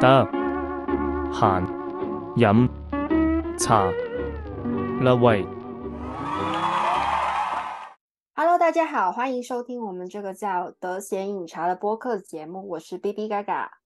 [0.00, 0.24] 得
[1.32, 1.64] 閒
[2.36, 2.68] 飲
[3.58, 3.90] 茶
[5.02, 5.44] 啦喂。
[8.34, 13.78] Hello，大家好，欢迎收听我们这个叫“得闲饮茶”的播客节目，我是 B B 嘎嘎。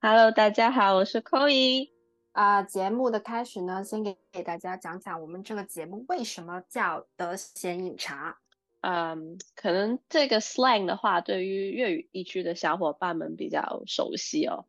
[0.00, 1.90] Hello，大家好，我是 Koi。
[2.32, 8.38] 啊、节目的开始呢，先给给大家讲讲我们这个节目为什么叫“得闲饮茶
[8.80, 14.64] 嗯，可能这个 slang 的话，对于粤语地区的小伙伴们比较熟悉哦。”。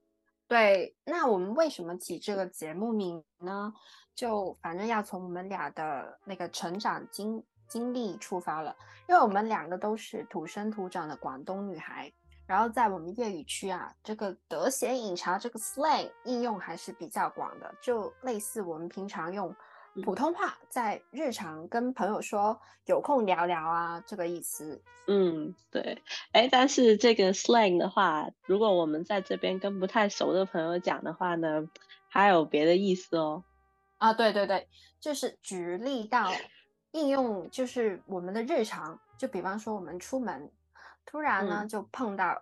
[0.49, 3.71] 对，那我们为什么起这个节目名呢？
[4.15, 8.75] 就反正要从我们俩的那个成长经经历出发了，
[9.07, 12.11] 因为我们两个都是土生土长的广东女孩。
[12.47, 19.55] 然后在我们粤语区啊，这个“得闲饮茶”这个 slang 应用还是比较广的，就类似我们平常用
[20.03, 24.81] 普通话在日常跟朋友说“有空聊聊啊”这个意思。
[25.07, 26.01] 嗯，对。
[26.31, 31.67] 哎，但是这个 slang 的话，如果我们在这边跟不太熟的朋友讲的话呢，
[32.07, 33.43] 还有别的意思哦。
[33.97, 34.67] 啊，对对对，
[34.99, 36.31] 就是举例到
[36.91, 40.49] 应用，就是我们的日常，就比方说我们出门，
[41.05, 42.41] 突然呢、嗯就碰到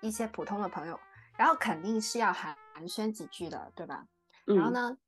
[0.00, 0.98] 一些普通的朋友，
[1.38, 4.04] 然后肯定是要寒寒暄几句的，对吧？
[4.44, 4.98] 然后嗯呢，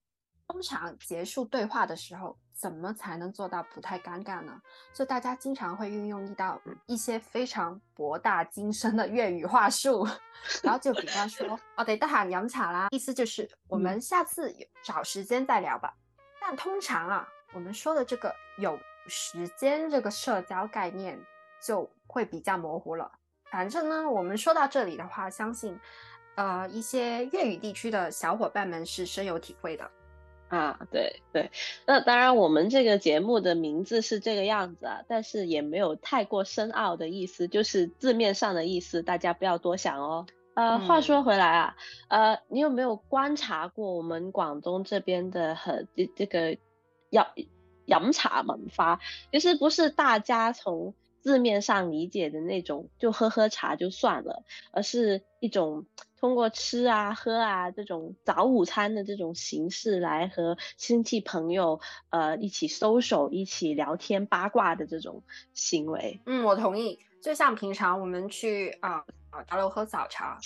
[0.48, 4.60] 通常结束对话的时候，怎么才能做到不太尴尬呢？
[4.92, 10.06] 就大家经常会运用一到一些非常博大精深的粤语话术，
[10.62, 15.94] 然后就比方说， 哦，得得閒飲茶啦，意思就是我们下次有找时间再聊吧。
[16.40, 21.18] 但通常啊，我们说的这个有时间这个社交概念
[21.64, 23.10] 就会比较模糊了。
[23.50, 25.78] 反正呢，我们说到这里的话，相信
[26.34, 29.90] 呃一些粤语地区的小伙伴们是深有体会的。
[30.52, 31.50] 啊，对对。
[31.86, 40.26] 那当然，我们这个节目的名字是这个样子啊，但是也没有太过深奥的意思，就是字面上的意思，大家不要多想哦。
[40.52, 41.76] 呃，话嗯说回来啊，
[42.08, 46.58] 呃，你有没有观察过我们广东这边的很这这个
[47.08, 47.32] 要
[47.86, 49.00] 饮茶文化？
[49.32, 55.86] 其实不是大家从字面上理解的那种，就喝喝茶就算了，而是一种
[56.18, 61.80] 通过吃啊、喝啊这种早午餐的这种形式来和亲戚朋友
[62.10, 65.22] 呃一起 social、一起聊天八卦的这种
[65.54, 66.20] 行为。
[66.26, 66.98] 嗯，我同意。
[67.22, 70.40] 就像平常我们去啊啊茶楼喝早茶，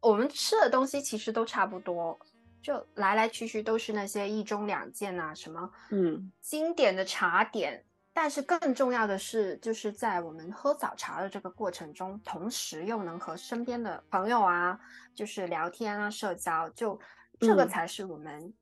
[0.00, 2.16] 我们吃的东西其实都差不多，
[2.62, 7.84] 就来来去去都是那些一盅两件啊，什么嗯经典的茶点。
[8.12, 14.78] 但是更重要的是，就是在我们喝早茶的这个过程中，同时又能和身边的朋友啊，
[15.14, 16.98] 就是聊天啊、社交，就
[17.38, 18.52] 这个嗯才是我们、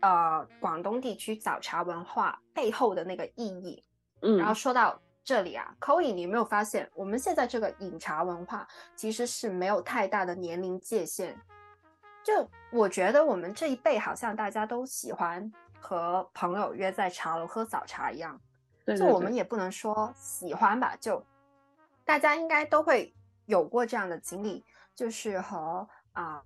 [0.00, 3.84] 呃广东地区早茶文化背后的那个意义。
[4.20, 11.36] 嗯然后嗯说到这里啊 y 你有没有发现，我们现在这个饮茶文化其实是没有太大的年龄界限？
[12.22, 18.40] 就我觉得我们这一辈好像大家都喜欢和朋友约在茶楼喝早茶一样，
[18.86, 21.24] 就对对对我们也不能说喜欢吧，就
[22.04, 23.14] 大家应该都会
[23.46, 26.42] 有过这样的经历，就是和啊、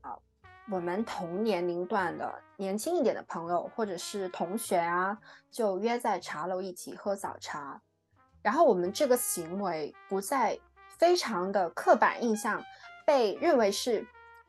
[0.70, 5.18] 我们同年龄段的年轻一点的朋友或者是同学啊，
[5.50, 7.80] 就约在茶楼一起喝早茶，
[8.42, 10.58] 然后我们这个行为不再
[10.98, 12.62] 非常的刻板印象
[13.04, 14.06] 被认为是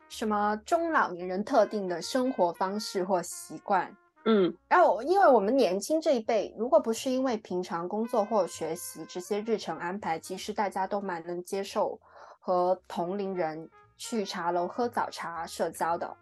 [0.10, 3.96] 什么中老年人特定的生活方式或习惯。
[4.30, 11.98] 嗯然后，因为我们年轻这一辈，如果不是因为平常工作或学习这些日程安排，其实大家都蛮能接受
[12.42, 16.18] 和同龄人去茶楼喝早茶社交的。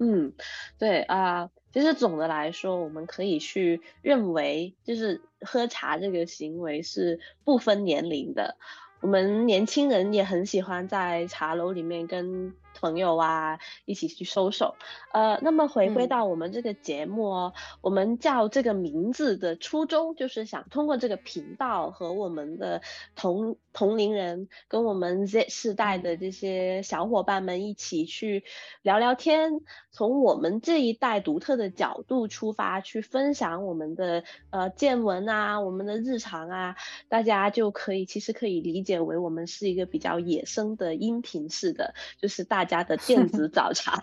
[0.00, 0.32] 嗯，
[0.78, 8.56] 对啊，其实总的来说，我们可以去认为，就是喝茶这个行为是不分年龄的。
[9.02, 14.74] 我们年轻人也很喜欢在茶楼里面跟朋友啊一起去收手。
[15.12, 22.82] 呃，那么回归嗯到我们这个节目哦，我们叫这个名字的初衷就是想通过这个频道和我们的
[23.14, 28.44] 同同龄人，跟我们 Z 世代的这些小伙伴们一起去
[28.82, 29.60] 聊聊天，
[29.92, 36.76] 从我们这一代独特的角度出发，去分享我们的呃见闻啊，我们的日常啊，
[37.08, 44.02] 大家就可以其实可以理解为我们是一个比较野生的音频式的，就是大家的电子 早茶，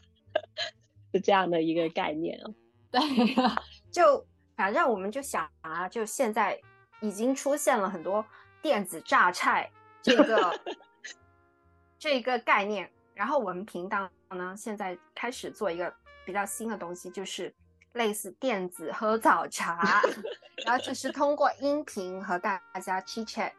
[1.12, 2.54] 是这样的一个概念哦。
[2.92, 3.02] 对，
[3.92, 4.26] 就
[4.56, 6.62] 反正我们就想啊，就现在
[7.02, 8.24] 已经出现了很多
[8.62, 9.72] 电子榨菜
[10.04, 10.60] 这个
[11.98, 15.94] 这个概念，然后我们频道呢现在开始做一个
[16.26, 17.54] 比较新的东西，就是
[17.94, 20.02] 类似电子喝早茶，
[20.66, 23.52] 然后就是通过音频和大家 chit chat，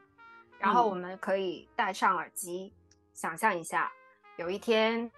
[0.59, 2.73] 然后我嗯们可以戴上耳机，
[3.13, 3.91] 想象一下，
[4.37, 5.11] 有一天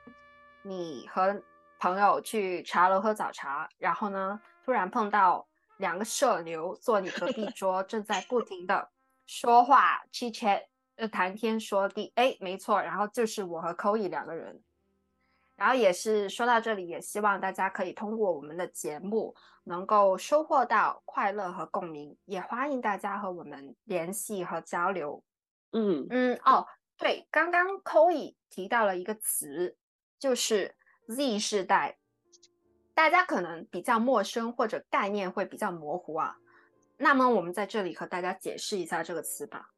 [0.63, 1.43] 你和
[1.79, 5.47] 朋友去茶楼喝早茶，然后呢，突然碰到
[5.79, 8.89] 两个社牛坐你隔壁桌，正在不停的
[9.27, 10.63] 说话 chit chat，
[10.97, 12.13] 呃，谈天说地。
[12.15, 14.63] 哎，没错，然后就是我和 Koi 两个人。
[15.63, 19.33] 然后也是说到这里，也希望大家可以通过我们的节目
[19.63, 25.23] 能够收获到快乐和共鸣，也欢迎大家和我们联系和交流。
[25.71, 26.67] 嗯嗯哦，
[26.99, 29.77] 对，刚刚 Koi 提到了一个词，
[30.19, 30.75] 就是
[31.07, 31.97] Z 世代，
[32.93, 36.39] 大家可能比较陌生或者概念会比较模糊啊。
[36.97, 39.72] 那么我们在这里和大家解释一下这个词吧。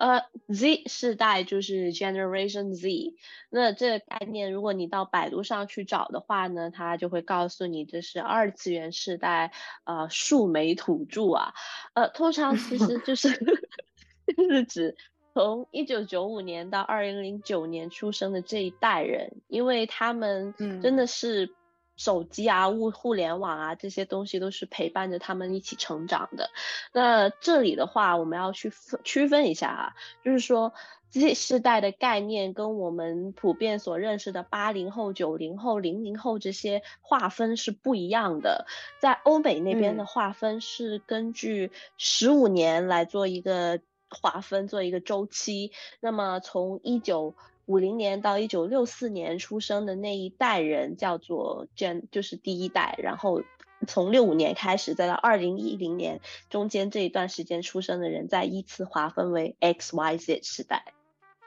[0.00, 3.14] 呃，Z 世代就是 Generation Z。
[3.50, 9.52] 那这个概念，如果你到百度上去找的话呢，它就会告诉你这是二次元世代，
[9.84, 11.52] 呃，树莓土著啊。
[11.92, 13.28] 呃，通常其实就是
[14.34, 14.96] 就是指
[15.34, 21.54] 从一九九五年到二零零九年出生的这一代人，因为他们真的是。
[22.00, 26.48] 手机啊，物互联网啊，这些东西都是陪伴着他们一起成长的。
[26.94, 28.72] 那这里的话，我们要去
[29.04, 29.94] 区分一下啊，
[30.24, 30.72] 就是说
[31.10, 38.64] Z 世代的概念跟我们普遍所认识的八零后、九零后、零零后这些划分是不一样的。
[38.98, 45.72] 在欧美那边的划分是根据十五年来做一个划分，做一个周期。
[46.00, 47.34] 那么从一九
[47.70, 52.98] 五零年到一九六四年出生的那一代人叫做 Gen，就是第一代。
[53.00, 53.44] 然后
[53.86, 60.84] 从六五年开始，再到二零一零年中间这一段时间出生的人，再依次划分为 X、Y、Z 时代。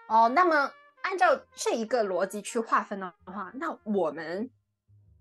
[0.07, 0.71] 哦，那么
[1.01, 4.49] 按照这一个逻辑去划分的话，那我们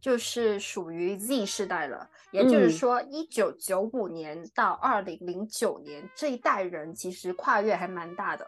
[0.00, 2.08] 就是属于 Z 世代了。
[2.30, 8.46] 也就是说，一九九五年到二零零九年这一代人，其实跨越还蛮大的。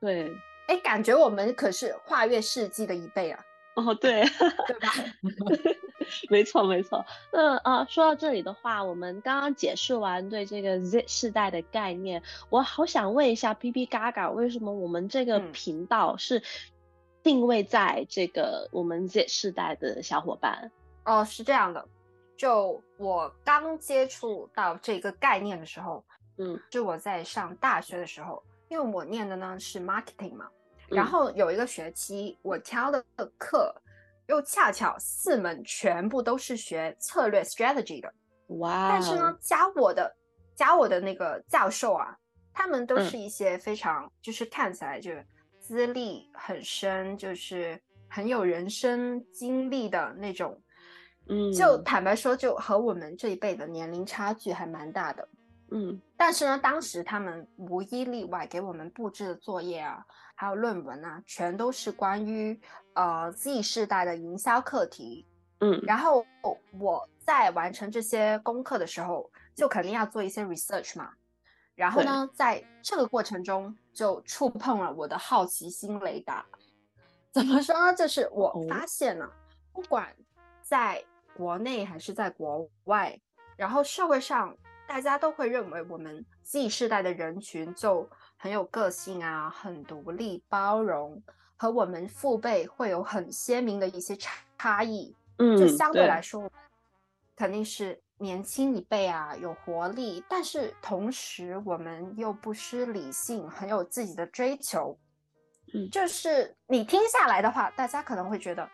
[0.00, 0.34] 对。
[0.66, 3.44] 哎，感觉我们可是跨越世纪的一辈啊！
[3.74, 4.22] 哦，对，
[4.68, 4.92] 对吧？
[6.28, 7.04] 没错，没错。
[7.32, 16.42] 那啊，说到这里的话，我们刚刚解释完对这个 Z 世代的概念，我好想问一下 P P 嘎嘎，为什么我们这个频道是
[17.22, 20.70] 定位在这个我们 Z 世代的小伙伴？
[21.04, 21.86] 哦，是这样的，
[22.36, 26.04] 就我刚接触到这个概念的时候，
[26.36, 28.42] 嗯，是我在上大学的时候。
[28.72, 30.48] 因为我念的呢是 marketing 嘛，
[30.88, 33.04] 然后有一个学期我挑的
[33.36, 33.70] 课
[34.28, 38.10] 又恰巧四门全部都是学策略 strategy 的，
[38.60, 38.88] 哇！
[38.88, 40.16] 但是呢，教我的
[40.54, 42.16] 教我的那个教授啊，
[42.50, 45.10] 他们都是一些非常就是看起来就
[45.60, 47.78] 资历很深，就是
[48.08, 50.58] 很有人生经历的那种，
[51.28, 55.28] 嗯，就坦白说，就和我们这一辈的年龄差距还蛮大的。
[55.74, 60.04] 嗯，但是呢，当时他们无一例外给我们布置的作业啊，
[60.34, 62.60] 还有论文啊，全都是关于
[62.92, 65.26] 呃 Z 世代的营销课题。
[65.60, 66.26] 嗯，然后
[66.78, 71.10] 我在完成这些功课的时候，就肯定要做一些 research 嘛。
[71.74, 76.44] 然后呢，在这个过程中就触碰了我的好奇心雷达。
[77.30, 77.94] 怎么说呢？
[77.94, 79.32] 就是我发现了，
[79.72, 80.14] 不管
[80.60, 81.02] 在
[81.34, 83.18] 国内还是在国外，
[83.56, 84.54] 然后社会上。
[84.92, 88.06] 大家都会认为我们 Z 世代的人群就
[88.36, 91.22] 很有个性啊，很独立、包容，
[91.56, 95.16] 和我们父辈会有很鲜明的一些差差异。
[95.38, 96.46] 嗯，就相对来说，
[97.34, 104.98] 肯定是年轻一辈啊，有活力，但是同时我们又不失理性，很有自己的追求。
[105.72, 108.68] 嗯，就是你听下来的话，大家可能会觉得。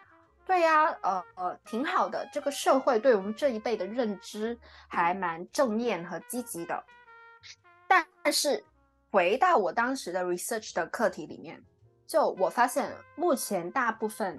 [0.49, 2.27] 对呀，呃呃，挺好的。
[2.33, 6.83] 这个社会对我们这一辈的认知还蛮正面和积极的。
[7.87, 8.65] 但是
[9.11, 11.63] 回到我当时的 research 的课题里面，
[12.07, 14.39] 就我发现目前大部分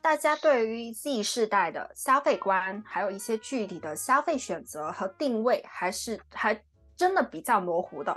[0.00, 6.58] 大家对于 Z 世代的消费观，还有一些具体的消费选择和定位，还是还
[6.96, 8.16] 真的比较模糊的。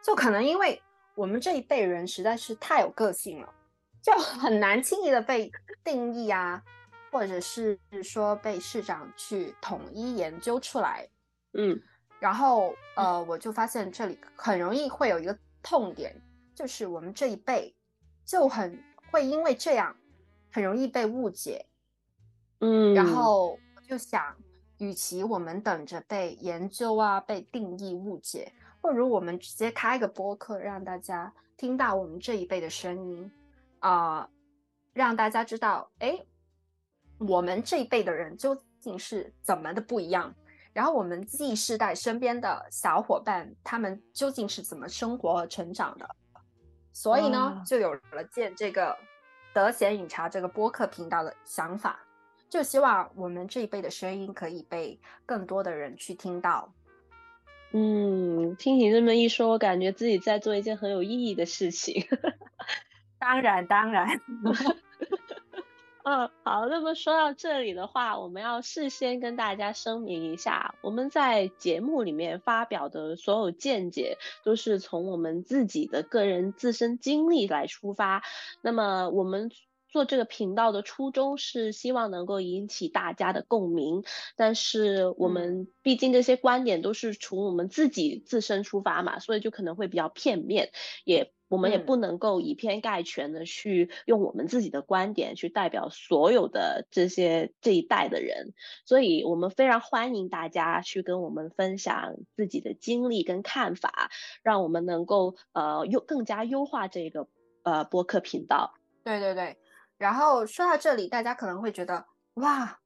[0.00, 0.80] 就可能因为
[1.16, 3.52] 我们这一辈人实在是太有个性了。
[4.08, 5.52] 就很难轻易的被
[5.84, 6.62] 定义啊，
[7.12, 11.06] 或者是说被市长去统一研究出来，
[11.52, 11.78] 嗯，
[12.18, 16.18] 然后呃，我就发现这里很容易会有一个痛点，
[16.54, 17.76] 就是我们这一辈
[18.24, 19.94] 就很会因为这样
[20.50, 21.66] 很容易被误解，
[22.60, 23.06] 嗯，然。
[23.06, 24.34] 后就想，
[24.78, 28.50] 与其我们等着被研究啊、被定义误解，
[28.80, 33.30] 不如我们直接开个播客，让大家听到我们这一辈的声音。
[33.80, 34.28] 啊，
[34.92, 36.24] 让大家知道，哎，
[37.18, 40.34] 我们这一辈的人究竟是怎么的不一样？
[40.72, 46.08] 然后我们 Z 世代身边的小伙伴，他们究竟是怎么生活和成长的？
[46.92, 48.96] 所以呢，就有了建这个
[49.52, 52.00] 德贤饮茶这个播客频道的想法，
[52.48, 56.72] 就希望我们这一辈的声音可以被更多的人去听到。
[57.72, 62.06] 嗯，听你这么一说，我感觉自己在做一件很有意义的事情。
[63.18, 64.20] 当然，当然。
[66.04, 66.66] 嗯，好。
[66.66, 78.22] 那么说到这里的话，我们要事先跟大家声明一下，我们在节目里面发表的所有见解，都是从我们自己的个人自身经历来出发。
[78.62, 79.50] 那么我们。
[79.90, 84.04] 做这个频道的初衷是希望能够引起大家的共鸣，
[84.36, 90.72] 但是我们毕竟这些观点都是从我们自己自身出发嘛，所以就可能会比较片面，
[91.04, 98.52] 也我们也不能够以偏概全的去用我们自己的观点去代表所有的这些这一代的人，
[98.84, 104.10] 所以我们非常欢迎大家去跟我们分享自己的经历跟看法，
[104.42, 107.26] 让我们能够呃优更加优化这个
[107.62, 108.74] 呃播客频道。
[109.02, 109.56] 对对对。
[109.96, 112.78] 然后说到这里，大家可能会觉得，哇，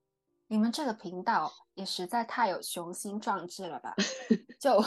[0.46, 3.94] 你们这个频道也实在太有雄心壮志了吧？
[4.58, 4.82] 就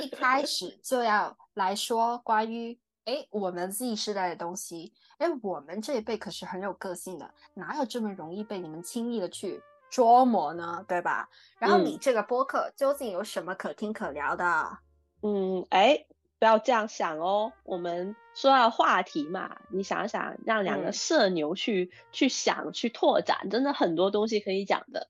[0.00, 10.84] 一开始就要来说关于，哎，我们 Z 世代的东西，哎，我们这一辈可是很有个性的，哪有这么容易被你们轻易的去捉摸呢？
[10.88, 11.28] 对吧？
[11.58, 14.78] 然后你这个播客究竟有什么可听可聊的？
[15.22, 16.06] 嗯，哎。
[16.38, 25.06] 不要这样想哦，我们说到话题嘛，你想想，让两个社牛去去想去拓展，真的很多东西可以讲的。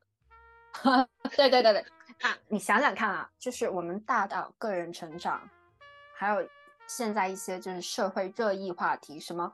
[1.34, 1.86] 对对对对，
[2.20, 5.48] 啊，你想想看啊，就是我们大到个人成长，
[6.14, 6.46] 还有
[6.94, 9.50] 现在一些就是社会热议话题，什么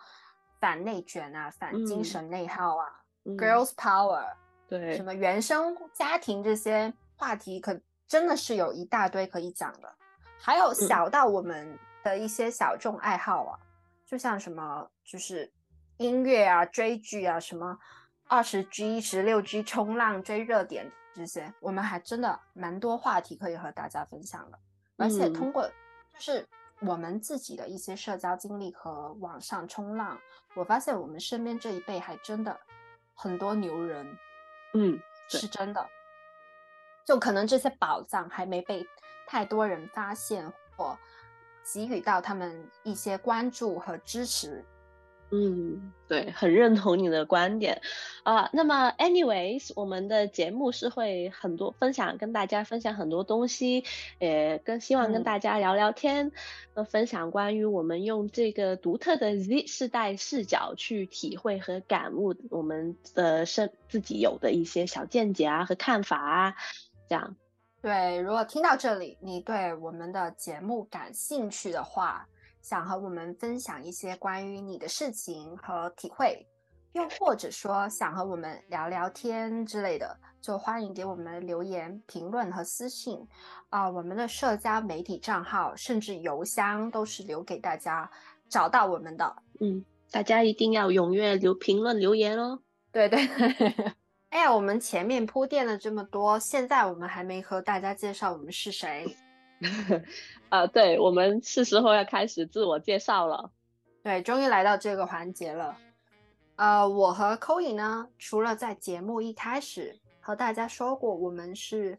[0.58, 2.86] 反内卷啊，反精神内耗啊
[3.24, 4.26] ，girls power，
[4.68, 9.94] 对，什么原生家庭这些话题，可真的是有一大堆可以讲的。
[10.40, 13.58] 还有小到我们的一些小众爱好啊，
[14.04, 15.52] 就像什么就是
[15.98, 17.78] 音乐啊、追剧啊、什么
[18.26, 24.58] 二十 G、十六 G 冲浪、追热点这些，我们还真的蛮多话题可以和大家分享的。
[24.96, 26.44] 而且通过就是
[26.80, 30.18] 我们自己的一些社交经历和网上冲浪，
[30.54, 32.58] 我发现我们身边这一辈还真的
[33.14, 34.18] 很多牛人，
[34.74, 35.88] 嗯，是真的。
[37.04, 38.86] 就可能这些宝藏还没被。
[39.30, 40.98] 太多人发现或
[41.62, 44.64] 给予到他们一些关注和支持，
[45.30, 47.82] 嗯，对，很认同你的观点
[48.22, 48.48] 啊。
[48.52, 53.84] 那么，anyways，我们的节目是会很多分享，跟大家分享很多东西，
[54.18, 56.32] 也更希望跟大家聊聊天，
[56.72, 66.54] 呃，分享关于我们用这个独特的 Z 世代视角去体会和感悟我们的生自己有的一些小见解啊和看法啊，
[67.06, 67.36] 这样。
[67.82, 72.26] 对，如果听到这里，你对我们的节目感兴趣的话，
[72.68, 76.46] 想和我们分享一些关于你的事情和体会，
[76.92, 83.26] 又或者说想和我们聊聊天之类的，就欢迎给我们留言、评论和私信。
[83.70, 88.10] 啊，我们的社交媒体账号甚至邮箱都是留给大家
[88.50, 89.36] 找到我们的。
[89.60, 92.60] 嗯，大家一定要踊跃留评论留言哦。
[92.92, 93.18] 对对。
[94.28, 99.16] 哎呀，我们前面铺垫了这么多，现在我们还没和大家介绍我们是谁。
[100.48, 103.50] 啊， 对，我们是时候要开始自我介绍了。
[104.02, 105.76] 对，终于来到这个环节了。
[106.56, 111.98] 呃，我和 c o y 呢，除了在节目一开始和大家说过我们是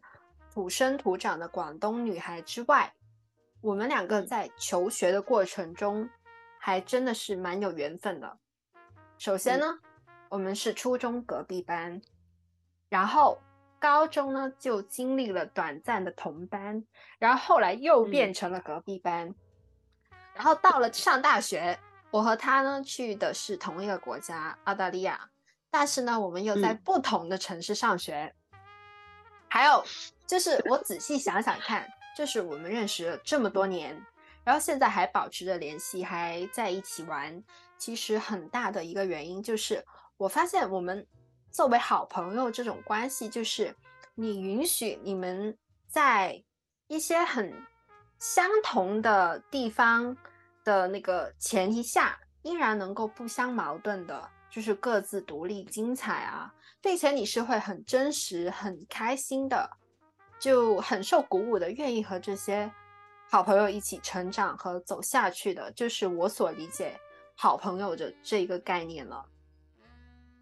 [0.52, 2.92] 土生土长的广东女孩之外，
[3.60, 6.08] 我们两个在求学的过程中
[6.58, 8.38] 还真的是蛮有缘分的。
[9.18, 9.78] 首先呢，
[10.28, 12.00] 我们是初中隔壁班。
[12.88, 13.38] 然后
[13.80, 16.84] 高中呢，就经历了短暂的同班，
[17.18, 19.34] 然后后来又变成了隔壁班。
[20.34, 21.78] 然后到了上大学，
[22.10, 25.18] 我和他呢去的是同一个国家澳大利亚，
[25.70, 28.34] 但是呢，我们又在不同的城市上学。
[29.48, 29.82] 还有
[30.26, 33.98] 就是我仔细想想看，就是我们认识了这么多年，
[34.44, 37.42] 然后现在还保持着联系，还在一起玩。
[37.78, 39.82] 其实很大的一个原因就是，
[40.18, 41.06] 我发现我们。
[41.50, 43.74] 作为好朋友，这种关系就是
[44.14, 45.56] 你允许你们
[45.88, 46.42] 在
[46.86, 47.52] 一些很
[48.18, 50.16] 相同的地方
[50.64, 59.68] 的那个前提下，依然能够不相矛盾的，就是各自独立精彩啊，并且你是会很真实、很开心的，
[60.38, 62.70] 就很受鼓舞的，愿意和这些
[63.28, 66.98] 好朋友一起成长和走下去的，就是我所理解
[67.36, 69.24] 好朋友的这一个概念了。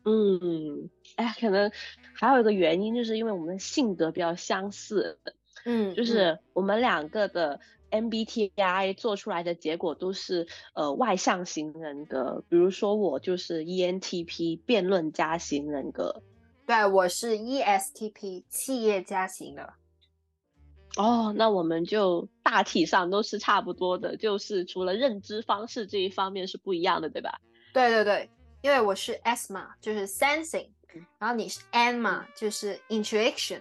[0.05, 1.71] 嗯，哎，可能
[2.15, 5.19] 还有一个原因，就是因为我们的性格比较相似，
[5.65, 16.23] 嗯，就是我们两个的 MBTI 做出来的结果都是呃外向型人格，比如说我就是 ENTP 辩论家型人格。
[16.67, 19.73] 对，我是 ESTP 企业家型的。
[20.97, 27.41] 哦，那我们就大体上都是差不多的，就是除了认知方式这一方面是不一样的，对吧？
[27.73, 30.69] 对对对，因为我是 S 嘛，就是 sensing，
[31.19, 33.61] 然后你是 N 嘛，就是 intuition。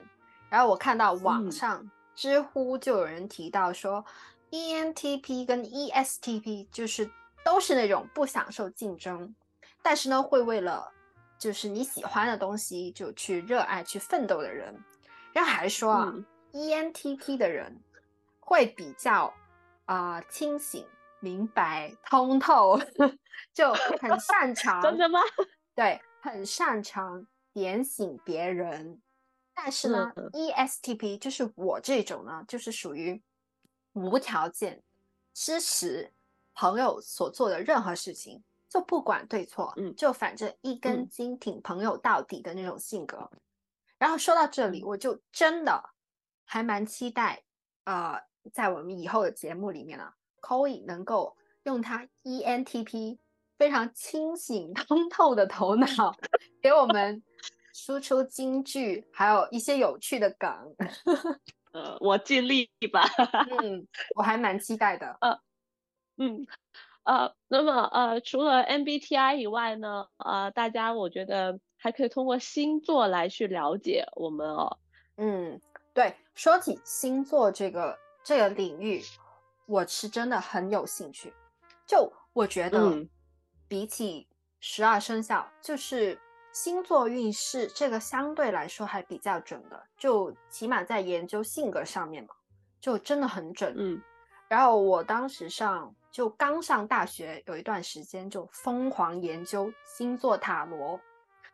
[0.49, 4.03] 然后我看到网上知乎就有人提到说
[4.49, 7.09] ，ENTP 跟 ESTP 就是
[7.45, 9.35] 都是那种不享受竞争，
[9.81, 10.91] 但是呢会为了
[11.37, 14.73] 就是你喜欢的东西就去热爱去奋斗的人。
[15.33, 16.13] 然后还说啊
[16.53, 17.79] ，ENTP 的人
[18.39, 19.31] 会比较
[19.85, 20.83] 啊清醒、
[21.19, 22.79] 明白、通透，
[23.53, 24.81] 就很擅 长。
[24.81, 25.19] 真的吗？
[25.75, 29.01] 对，很擅长点醒别人。
[29.53, 33.21] 但是呢，ESTP 就是我这种呢，就是属于
[33.93, 34.83] 无条件
[35.33, 36.13] 支持
[36.53, 43.31] 朋友所做的任何事情，就不管对错，嗯，就反正一根筋挺朋友到底的那种性格。
[43.97, 45.83] 然后说到这里，我就真的
[46.45, 47.43] 还蛮期待，
[47.85, 48.21] 呃，
[48.53, 53.17] 在我们以后的节目里面呢 o y 能够用他 ENTP
[53.57, 56.15] 非常清醒通透的头脑
[56.61, 57.23] 给我们。
[57.73, 60.49] 输出京剧，还有一些有趣的梗。
[61.73, 63.03] 呃，我尽力吧。
[63.61, 65.15] 嗯，我还蛮期待的。
[65.21, 65.39] 呃，
[66.17, 66.47] 嗯，
[67.03, 74.79] 呃，那么呃，除了 MBTI 以外呢，呃，大家我觉得还可以通过星座来去了解我们哦。
[75.17, 75.61] 嗯，
[75.93, 79.03] 对，说起星座这个这个领域，
[79.67, 81.31] 我是真的很有兴趣。
[81.85, 83.05] 就我觉得，
[83.67, 84.27] 比起
[84.59, 86.19] 十二生肖，就是。
[86.53, 92.29] 星座运势这个相对来说还比较准的，就起码在研究性格上面嘛，
[92.81, 93.75] 就真的很准。
[93.77, 94.01] 嗯，
[94.47, 100.99] 然后我当时上就刚上大学，有一段时间就疯狂研究星座塔罗，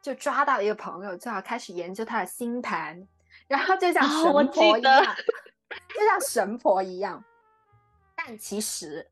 [0.01, 3.05] 就抓到一个朋友，就要开始研究他的星盘，
[3.47, 5.03] 然后就像神婆一样，
[5.93, 7.21] 就像神婆一样。
[8.25, 9.09] 但其实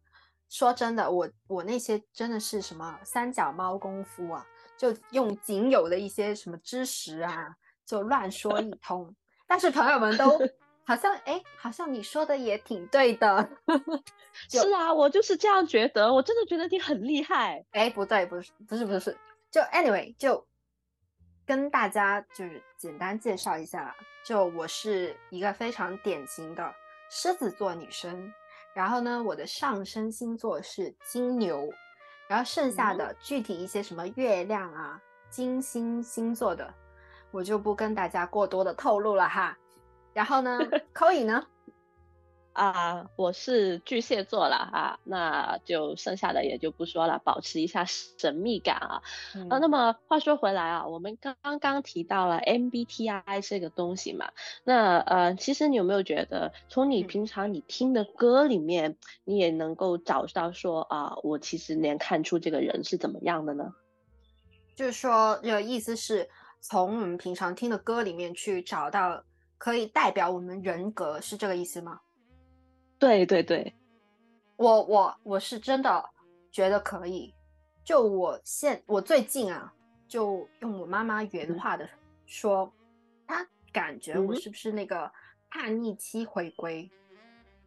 [0.50, 4.46] 说真的，我我那些真的是什么三脚猫功夫啊。
[4.78, 9.16] 就用仅有的一些什么知识啊，就乱说一通。
[9.46, 10.40] 但是朋友们都
[10.84, 13.48] 好像哎，好像你说的也挺对的。
[14.50, 16.12] 是啊，我就是这样觉得。
[16.12, 17.64] 我真的觉得你很厉害。
[17.74, 19.16] 哎，不对，不是，不是，不是。
[19.52, 20.44] 就 anyway，就
[21.46, 23.96] 跟大家就是简单介绍一下。
[24.26, 26.74] 就我是一个非常典型的
[27.12, 28.34] 狮子座女生。
[28.74, 31.70] 然后呢，我的上升星座是金牛。
[32.30, 34.98] 然后剩下的具体一些什么月亮啊、
[35.30, 36.74] 金星星座的，
[37.30, 39.58] 我就不跟大家过多的透露了哈。
[40.14, 40.58] 然后呢，
[40.94, 41.46] 扣一呢？
[42.54, 49.02] 啊，我是巨蟹座了啊，那就剩下的也就不说了，保持一下神秘感啊。
[49.50, 54.32] 啊，那么话说回来啊，我们刚刚提到了 MBTI 这个东西嘛，
[54.64, 63.74] 那呃，其实你有没有觉得，从你平常你听的歌里面，你也能够找到说啊，我其实能看出这个人是怎么样的呢？
[64.76, 66.28] 就是说，这个意思是
[66.60, 69.24] 从我们平常听的歌里面去找到
[69.58, 72.02] 可以代表我们人格，是这个意思吗？
[73.02, 73.74] 对对对，
[74.58, 76.08] 我我我是真的
[76.52, 77.34] 觉得可以。
[77.84, 79.74] 就我现我最近啊，
[80.08, 81.90] 就用我妈妈原话的
[82.28, 82.72] 说，
[83.26, 85.12] 她感觉我是不是那个
[85.50, 86.88] 叛逆期回归？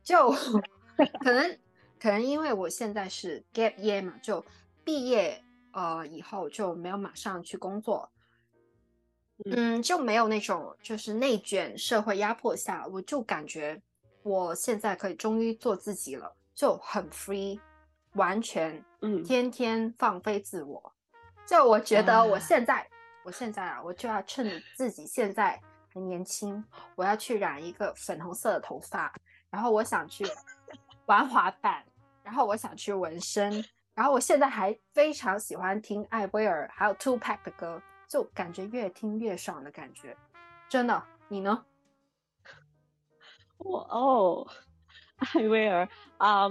[0.05, 0.31] 就
[1.21, 1.59] 可能
[1.99, 4.47] 可能因为我现在是 gap year 嘛，就
[4.85, 5.43] 毕业
[5.73, 8.09] 呃以后就没有马上去工作，
[9.47, 13.83] 嗯，就没有那种就是内卷社会压迫下，我就感觉。
[14.25, 17.61] 我现在可以终于做自己了，就很 free，
[18.15, 20.93] 完全，嗯，天天放飞自我。
[21.47, 22.89] 就我觉得我现在，
[23.23, 25.61] 我现在啊，我就要趁自己现在
[25.93, 26.65] 还年轻，
[26.97, 29.15] 我要去染一个粉红色的头发，
[29.51, 30.25] 然后我想去
[31.05, 31.85] 玩滑板，
[32.23, 33.63] 然后我想去纹身，
[33.95, 40.17] 然后我现在还非常喜欢听艾薇儿还有 Two Pack 的歌，就感觉越听越爽的感觉。
[40.71, 41.63] 真的，你呢？
[43.59, 44.47] 我哦，
[45.17, 45.89] 艾薇儿
[46.19, 46.49] 啊，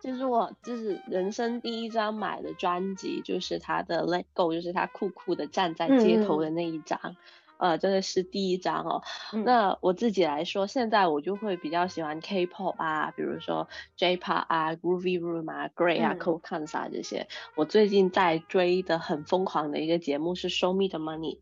[0.00, 7.16] 就是我就是人生第一张买的专辑，就是他的《Let Go》，就是他酷酷的站在街头的那一张，
[7.56, 9.02] 呃，真的是第一张哦。
[9.44, 17.28] 那我自己来说，现在我就会比较喜欢 K-pop 啊，比如说 J-pop 啊、Groovy Room 啊、Grey 啊、Cold c a n s 啊这些。
[17.54, 21.36] 我最近在追的很疯狂的一个节目是《Show Me the Money》，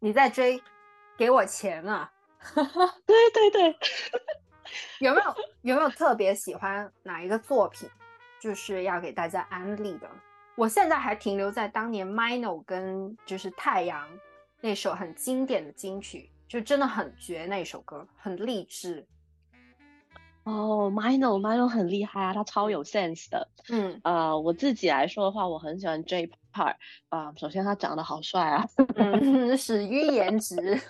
[0.00, 0.60] 你在追？
[1.16, 2.10] 给我钱啊！
[3.06, 3.76] 对 对对，
[5.00, 7.88] 有没有有没有特别喜欢哪一个作品，
[8.40, 10.08] 就是要给大家安利的？
[10.54, 14.06] 我现在还停留在当年 Mino 跟就是太阳
[14.60, 19.06] 那首很经典的金曲，就真的很绝那首歌，很励志。
[20.44, 23.48] 哦，Mino，Mino 很厉害啊，他超有 sense 的。
[23.70, 26.74] 嗯，呃，我自己来说的话，我很喜欢 J Park
[27.08, 30.80] 啊、首先他长得好帅啊，嗯，始于颜值。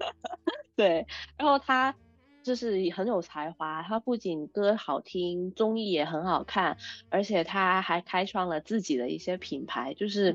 [0.76, 1.94] 对，然后他
[2.42, 6.76] 就是很有才华，他不仅歌好听，综艺也很好看，
[7.10, 10.32] 而且他还开创了自己的一些品牌，就是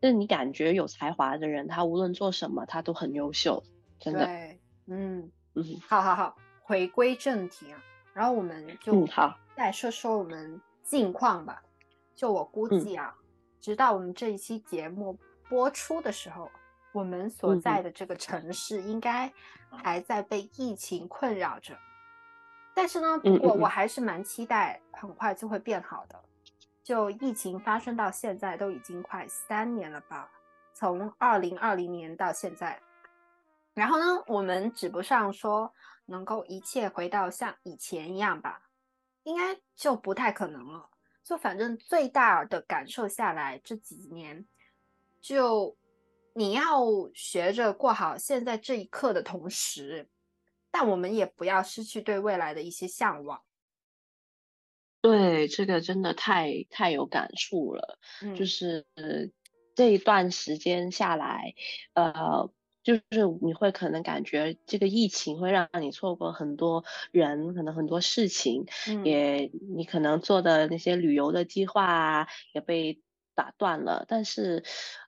[0.00, 3.62] 就是你感觉有才华的人，他无论做什么，他都很优秀，
[3.98, 4.24] 真的。
[4.24, 7.82] 对，嗯，嗯好好好，回归正题啊，
[8.14, 11.62] 然后我们就嗯，好，再说说我们近况吧。
[12.14, 13.14] 就我估嗯计啊，
[13.60, 15.16] 直到我们这一期节目
[15.48, 16.50] 播出的时候，
[16.92, 19.32] 我们所嗯在的这个城市应该
[19.70, 21.76] 还在被疫情困扰着。
[22.74, 26.20] 但是呢，不过我还是蛮期待很快就会变好的。
[26.82, 30.30] 就疫情发生到现在都已经快三年了吧，
[30.72, 32.80] 从二零二零年到现在。
[33.74, 35.72] 然后呢，我们指不上说
[36.06, 38.62] 能够一切回到像以前一样吧，
[39.24, 40.88] 应该就不太可能了。
[41.22, 44.46] 就反正最大的感受下来，这几年，
[45.20, 45.76] 就
[46.34, 46.82] 你要
[47.14, 50.08] 学着过好现在这一刻的同时，
[50.70, 53.42] 但我们也不要失去对未来的一些向往。
[55.00, 57.98] 对，这个真的太太有感触了。
[58.20, 58.84] 嗯，就是
[59.74, 61.54] 这一段时间下来，
[61.94, 62.50] 呃，
[62.82, 63.02] 就是
[63.40, 73.00] 你会可能感觉这个疫情会让你错过很多人，可能很多事情，嗯也你可能做的那些旅游的计划啊也被
[73.38, 74.04] 打断了。
[74.08, 74.64] 但是，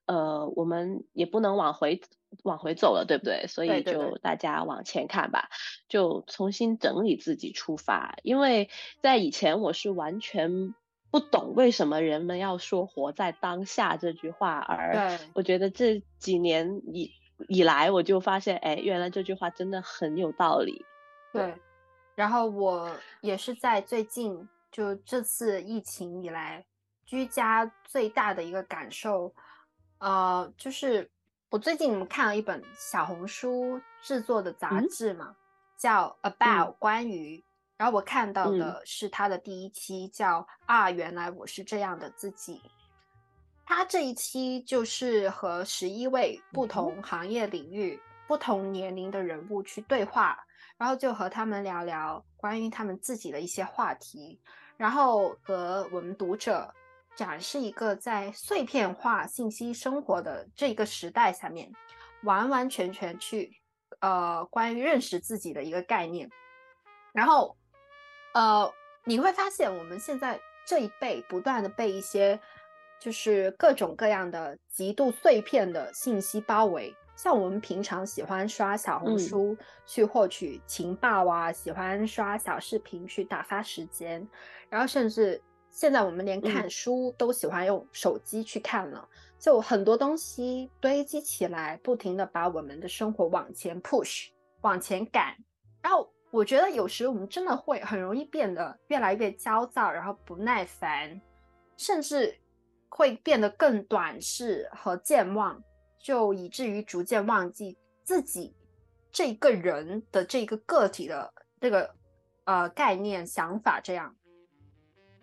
[0.07, 2.01] 呃，我们也不能往回
[2.45, 3.49] 往回走了，对不对？
[3.49, 5.49] 所以就大家往前看吧，
[5.89, 8.17] 就重新整理自己出发。
[8.23, 8.71] 因为
[9.03, 10.77] 在以前我是完全
[11.11, 17.11] 不懂为什么人们要说“活在当下”这句话，而我觉得这几年以
[17.49, 20.85] 以来，我就发现，哎，原来这句话真的很有道理。
[21.33, 21.53] 对，
[22.15, 22.91] 然后我
[23.23, 26.65] 也是在最近就这次疫情以来，
[27.11, 29.35] 居家最大的一个感受，
[29.99, 31.11] 呃，就是
[31.51, 34.89] 我最近看了一本小红书制作的杂嗯。
[34.89, 35.35] 志嘛，
[35.77, 37.43] 叫 About 关于，
[37.77, 38.59] 然后我看到嗯。
[38.61, 42.63] 的是它的第一期，叫啊，原来我是这样的自己。
[43.67, 50.39] 他这一期就是和十一位不同行业领域、不同年龄的人物去对话，
[50.79, 54.41] 然后就和他们聊聊关于他们自己的一些话题，
[54.77, 56.73] 然后和我们读者
[57.21, 61.71] 展示一个在碎片化信息生活的这个时代下面，
[62.23, 63.61] 完完全全去
[64.01, 66.31] 呃关于认识自己的一个概念。
[67.13, 67.59] 然后
[68.33, 68.73] 呃
[69.05, 72.41] 你会发现我们现在这一辈不断的被一些
[72.99, 76.97] 就是各种各样的极度碎片的信息包围。
[77.17, 79.55] 像我们平常喜欢刷小红嗯书
[79.85, 84.27] 去获取情报啊，喜欢刷小视频去打发时间，
[84.71, 85.39] 然后甚至
[85.71, 94.29] 现在我们连看嗯书都喜欢用手机去看了，就很多东西堆积起来，不停的把我们的生活往前 push，
[94.63, 95.37] 往前赶。
[95.81, 101.21] 然后我觉得有时我们真的会很容易变得越来越焦躁，然后不耐烦，
[101.77, 102.37] 甚至
[102.89, 105.63] 会变得更短视和健忘，
[106.03, 108.55] 就以至于逐渐忘记自己
[109.11, 111.95] 这个人的这个个体的这个
[112.45, 114.15] 呃概念、想法这样。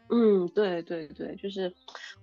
[0.10, 1.74] 嗯，对对对，就是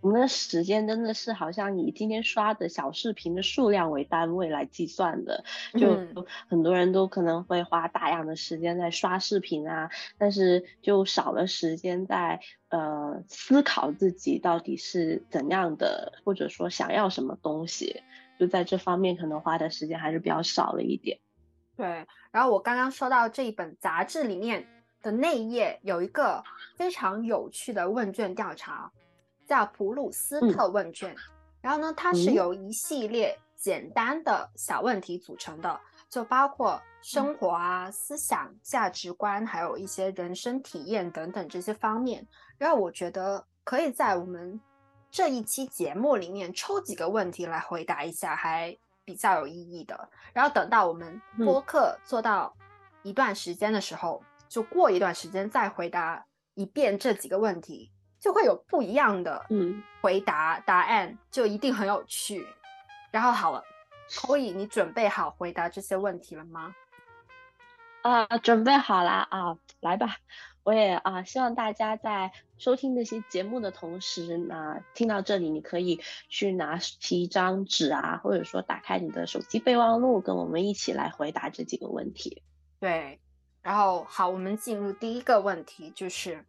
[0.00, 5.44] 我们的时间真的是好像以今天刷的小视频的数量为单位来计算的，
[5.78, 6.26] 就嗯。
[6.48, 18.02] 很多人都可能会花大量的时间在刷视频啊，但是就少了时间在呃思考自己到底是怎样的，或者说想要什么东西，
[18.38, 21.18] 就在这方面可能花的时间还是比较少了一点。
[21.76, 24.66] 对，然后我刚刚说到这一本杂志里面
[25.04, 26.42] 的那一页有一个
[26.76, 28.90] 非常有趣的问卷调查，
[29.46, 31.14] 叫普鲁斯嗯特问卷。
[31.60, 42.26] 然后呢，它是嗯由一系列简单的小问题组成的，就包括生活啊、思想、价值观，还有一些人生体验等等这些方面。
[42.56, 44.58] 然后我觉得可以在我们
[45.10, 50.08] 这一期节目里面抽几个问题来回答一下，还比较有意义的。
[50.32, 52.54] 然后等到我们嗯播客做到
[53.02, 62.46] 一段时间的时候，就过一段时间再回答一遍这几个问题，就会有不一样的嗯回答答案，就一定很有趣。
[63.10, 63.62] 然后好了，
[64.08, 66.74] 所以，你准备好回答这些问题了吗？
[68.02, 70.16] 啊，准备好了啊，来吧！
[70.62, 82.42] 我也啊，希望大家在收听这些节目的同时，那听到这里，你可以去拿起一张纸啊，或者说打开你的手机备忘录，跟我们一起来回答这几个问题。
[82.80, 83.20] 对，
[83.64, 86.44] 然后好，我们进入第一个问题，就是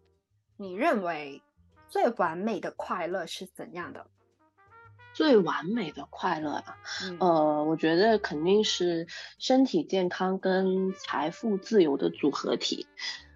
[0.57, 1.41] 你认为
[1.87, 4.05] 最完美的快乐是怎样的？
[5.13, 9.07] 最完美的快乐啊，嗯呃，我觉得肯定是
[9.39, 12.85] 身体健康跟财富自由的组合体。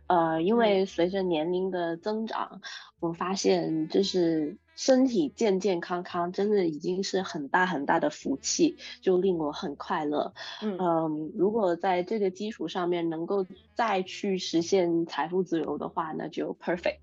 [0.07, 2.59] 呃，因为随着年龄的增长，
[2.99, 10.33] 我发现就是身体健健康康，真的已经是很大很大的福气，就令我很快乐。
[10.61, 16.99] 嗯嗯，如果在这个基础上面能够再去实现财富自由的话，那就 perfect。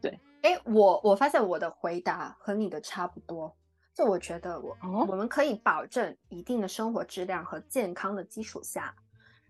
[0.00, 3.52] 对哎，我我发现我的回答和你的差不多。
[3.92, 8.94] 就我觉得我、哦我们可以保证一定的生活质量和健康的基础下，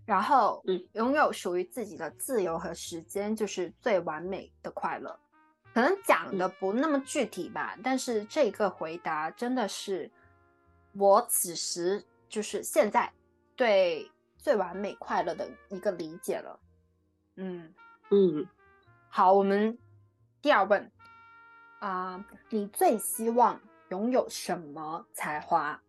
[0.06, 5.14] 然后嗯拥有属于自己的自由和时间，就是最完美的快乐。
[5.74, 10.08] 可能讲的不那么具体吧，但是这个回答真的是
[10.92, 13.12] 我此时就是现在
[13.56, 14.08] 对
[14.38, 16.60] 最完美快乐的一个理解了。
[17.34, 17.74] 嗯。
[18.10, 18.46] 嗯。
[19.08, 19.76] 好，我们
[20.40, 20.90] 第二问
[21.80, 25.82] 啊、你最希望拥有什么才华？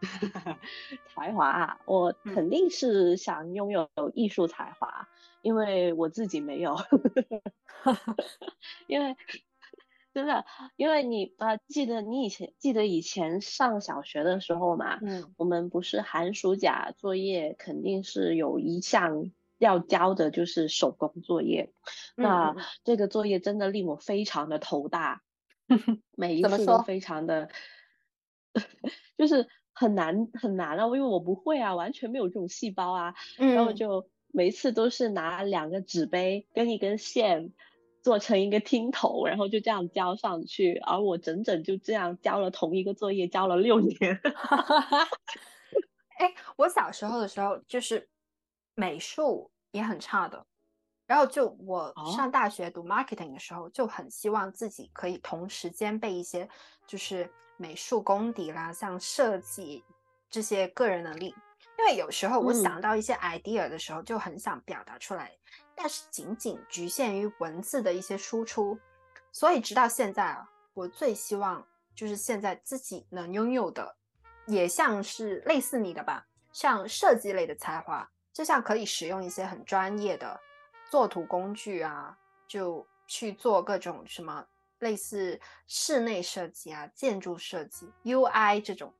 [1.14, 5.08] 才华啊，我嗯肯定是想拥有艺术才华，
[5.42, 6.76] 因为我自己没有。
[8.86, 9.16] 因为
[10.12, 10.44] 真的，
[10.76, 21.72] 因为你啊，记得你以前记得以前上小学的时候嘛，嗯我们不是寒暑假作业肯定是有一项要交的，就是手工作业。
[22.16, 25.22] 那这个作业真的令我非常的头大，
[26.16, 27.48] 每一次都非常的，
[29.16, 37.52] 就是很难很难啊，因为我不会啊，完全没有这种细胞啊，然后嗯就每一次都是拿两个纸杯跟一根线
[38.02, 44.20] 做成一个听头，然后就这样交上去，而我整整就这样交了同一个作业，交了六年。
[46.18, 48.08] 哎，我小时候的时候就是
[48.74, 50.46] 美术也很差的，
[51.06, 56.48] 然后就我哦上大学读 marketing 的时候，就很希望自己可以同时兼备一些
[56.86, 59.82] 就是美术功底啦，像设计
[60.30, 61.34] 这些个人能力。
[61.80, 65.32] 因为有时候我嗯想到一些 idea 的时候，就很想表达出来，
[65.74, 68.78] 但是仅仅局限于文字的一些输出，
[69.32, 73.96] 所以直到现在啊，我最希望就是现在自己能拥有的，
[74.46, 80.38] 也像是类似你的吧，像设计类的才华，就像可以使用一些很专业的
[80.90, 82.14] 作图工具啊，
[82.46, 84.44] 就去做各种什么
[84.80, 88.92] 类似室内设计啊、建筑设计、UI 这种。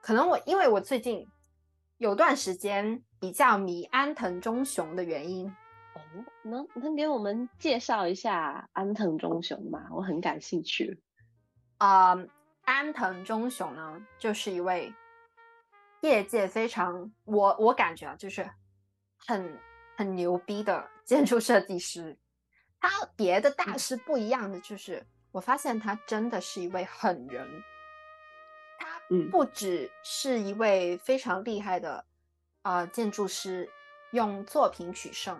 [0.00, 1.26] 可能我因为我最近
[1.98, 6.00] 有段时间比较迷安藤忠雄的原因，哦，
[6.42, 9.88] 能能给我们介绍一下安藤忠雄吗？
[9.92, 11.00] 我很感兴趣。
[11.78, 12.16] 啊、
[12.62, 14.92] 安藤忠雄呢，就是一位
[16.00, 18.50] 业界非常我我感觉啊，就是
[19.16, 19.58] 很
[19.96, 22.18] 很牛逼的建筑设计师。
[22.80, 27.48] 他别的大师不一样的，就是我发现他真的是一位狠人。
[29.30, 32.04] 不只是一位非常厉害的
[32.62, 33.68] 呃建筑师，
[34.12, 35.38] 用作品取胜。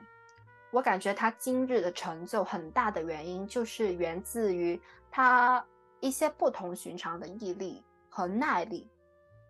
[0.71, 5.65] 我感觉他今日的成就很大的原因，就是源自于他
[6.01, 8.89] 一些不同寻常的毅力和耐力，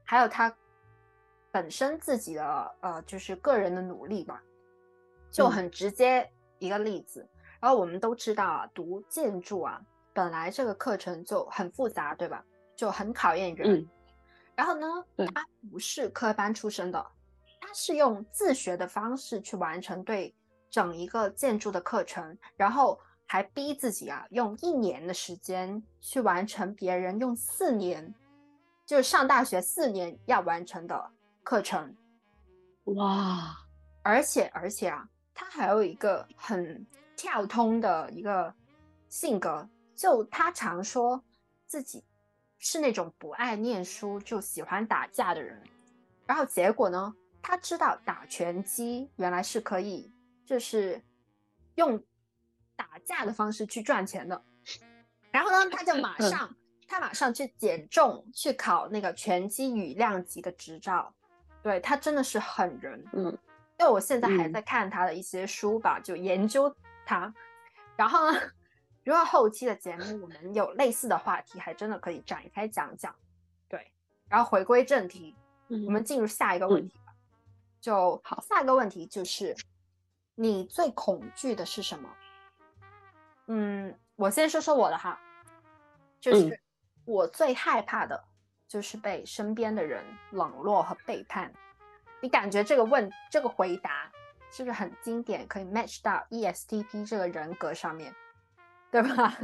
[0.04, 0.54] 还有他
[1.50, 4.42] 本身自己的呃，就是个人的努力吧。
[5.30, 9.80] 就嗯很直接一个例子，然后我们都知道啊，读建筑啊，
[10.12, 12.44] 本来这个课程就很复杂，对吧？
[12.76, 13.68] 就很考验人。
[13.68, 13.88] 嗯
[14.56, 14.86] 然后呢，
[15.34, 17.06] 他不是科班出身的，
[17.60, 20.34] 他是用自学的方式去完成对
[20.70, 28.14] 整一个建筑的课程，然后还逼自己啊，用一年的时间去完成别人用四年，
[28.86, 31.10] 就是上大学四年要完成的
[31.42, 31.96] 课程。
[32.84, 33.56] 哇，
[34.02, 36.86] 而且而且啊，他还有一个很
[37.16, 38.54] 跳通的一个
[39.08, 41.24] 性格，就他常说
[41.66, 42.04] 自己
[42.64, 45.62] 是那种不爱念书就喜欢打架的人，
[46.26, 50.10] 然后结果呢，他知道打拳击原来是可以，
[50.46, 50.98] 就是
[51.74, 52.02] 用
[52.74, 54.42] 打架的方式去赚钱的，
[55.30, 56.30] 然后呢，他就马 嗯。
[56.30, 56.56] 上
[56.88, 61.14] 他马上去减重，去考那个拳击羽量级的执照，
[61.62, 63.26] 对他真的是狠人，嗯。
[63.78, 64.52] 因为我现在还嗯。
[64.54, 66.74] 在看他的一些书吧，就研究
[67.04, 67.34] 他。
[67.94, 68.40] 然后呢，
[69.04, 73.14] 如果后期的节目我们有类似的话题，还真的可以展开讲讲。
[73.68, 73.92] 对，
[74.28, 75.36] 然后回归正题，
[75.68, 77.12] 嗯我们进入下一个问题吧，
[77.80, 79.54] 就好，下一个问题就是
[80.34, 82.08] 你最恐惧的是什么？
[83.46, 85.20] 嗯，我先说说我的哈，
[86.18, 86.60] 就是
[87.04, 88.24] 我最害怕的
[88.66, 91.52] 就是被身边的人冷落和背叛。
[92.22, 94.10] 你感觉这个问这个回答
[94.50, 98.14] 是不是很经典，可以 match 到 ESTP 这个人格上面，
[98.94, 99.36] 对吧？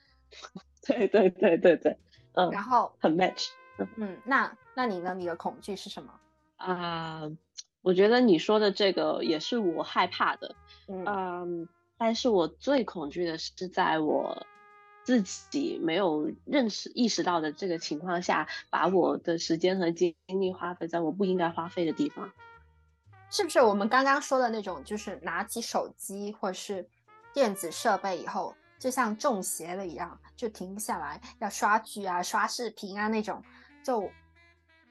[0.86, 1.98] 对对对对对，
[2.32, 3.48] 嗯，然后很 match。
[3.96, 5.14] 嗯，那那你呢？
[5.14, 6.10] 你的恐惧是什么？
[6.56, 7.30] 啊，
[7.82, 14.46] 我觉得你说的这个也是我害怕的，嗯嗯，但是我最恐惧的是在我
[15.04, 22.32] 自己没有认识意识到的这个情况下，把我的时间和精力花费在我不应该花费的地方。
[23.30, 26.88] 是不是我们刚刚说的那种，就是拿起手机或是
[27.34, 33.42] 电子设备以后，就像中邪了一样，就停不下来，要刷剧啊、刷视频啊那种。
[33.84, 34.10] 就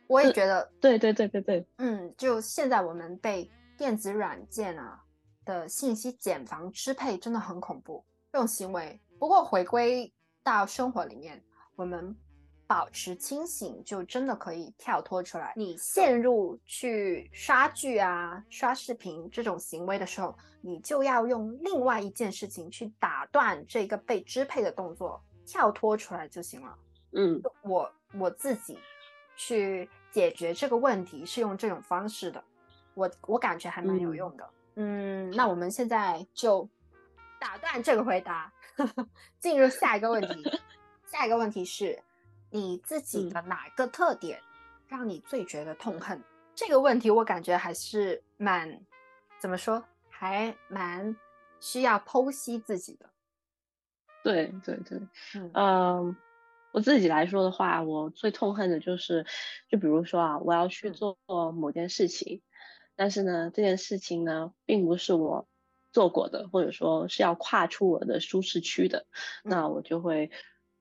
[0.07, 5.03] 我也觉得，对对对对对，嗯，就现在我们被电子软件啊
[5.45, 8.99] 的信息茧房支配，真的很恐怖这种行为。
[9.19, 10.11] 不过回归
[10.43, 11.43] 到生活里面，
[11.75, 12.15] 我们
[12.67, 15.53] 保持清醒，就真的可以跳脱出来。
[15.55, 26.77] 你陷入去刷剧啊、刷视频这种行为的时候，你就要用另外一件事情去打断这个被支配的动作，跳脱出来就行了。
[27.13, 28.77] 嗯，我我自己
[29.37, 32.43] 去解决这个问题是用这种方式的，
[32.93, 34.49] 我我感觉还蛮有用的。
[34.75, 36.69] 嗯，那我们现在就
[37.39, 38.51] 打断这个回答，
[39.39, 40.43] 进入下一个问题。
[41.09, 41.97] 下一个问题是，
[42.49, 44.41] 你自己的哪个特点
[44.87, 46.23] 让你最觉得痛恨？
[46.55, 48.81] 这个问题我感觉还是蛮
[49.39, 51.15] 怎么说，还蛮
[51.59, 53.09] 需要剖析自己的。
[54.23, 54.99] 对对对，
[55.53, 56.15] 嗯。
[56.73, 59.25] 我自己来说的话，我最痛恨的就是，
[59.67, 61.17] 就比如说啊，我要去做
[61.55, 62.43] 某件事情，
[62.95, 65.47] 但是呢，这件事情呢，并不是我
[65.91, 69.07] 做过的，或者说是要跨出我的舒适区的，
[69.43, 70.29] 那我就会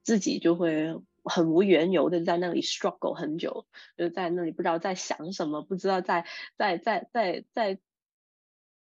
[0.02, 7.78] 自己就会很无缘由的在那里 struggle 很久，就在那里不知道在想什么，不知道在在在在在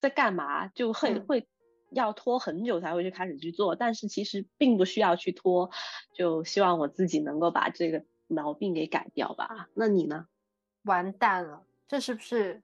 [0.02, 1.48] 在干嘛，就会会。
[1.94, 5.70] 要拖很久才会去开始去做，但是其实并不需要去拖，
[6.14, 9.68] 就希望我自己能够把这个毛病给改掉吧。
[9.74, 10.28] 那你呢？
[10.84, 12.64] 完蛋了，这是不是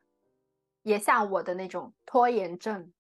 [0.81, 2.93] 也像我的那种拖延症？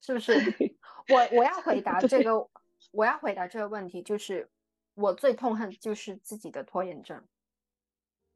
[0.00, 0.34] 是不是？
[1.14, 2.48] 我我要回答这个，
[2.90, 4.50] 我要回答这个问题，就是
[4.96, 7.24] 我最痛恨就是自己的拖延症，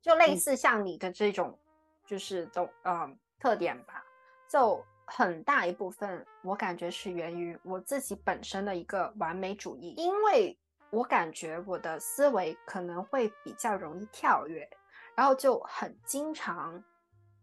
[0.00, 1.58] 就类似像你的这种，
[2.06, 4.04] 就是都嗯特点吧，
[4.48, 4.84] 就。
[5.12, 10.56] 很大一部分，我感觉是源于我自己本身的一个完美主义，因为
[10.90, 14.70] 我感觉我的思维可能会比较容易跳跃，
[15.16, 16.80] 然后就很经常，